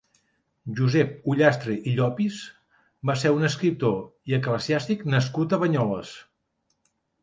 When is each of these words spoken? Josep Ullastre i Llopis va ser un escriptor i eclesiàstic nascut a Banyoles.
Josep 0.79 1.29
Ullastre 1.33 1.75
i 1.91 1.93
Llopis 1.99 2.41
va 3.11 3.19
ser 3.27 3.35
un 3.37 3.51
escriptor 3.53 3.97
i 4.33 4.39
eclesiàstic 4.43 5.09
nascut 5.17 5.59
a 5.61 5.65
Banyoles. 5.67 6.21